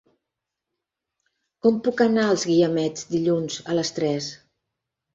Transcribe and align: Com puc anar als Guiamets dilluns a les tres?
Com 1.67 1.79
puc 1.89 2.03
anar 2.07 2.25
als 2.31 2.49
Guiamets 2.55 3.09
dilluns 3.15 3.63
a 3.71 3.81
les 3.81 3.97
tres? 4.03 4.35